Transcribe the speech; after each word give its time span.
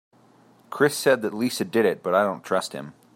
Chris 0.71 0.97
said 0.97 1.21
that 1.21 1.31
Lisa 1.31 1.63
did 1.63 1.85
it 1.85 2.01
but 2.01 2.15
I 2.15 2.23
don’t 2.23 2.43
trust 2.43 2.73
him. 2.73 2.95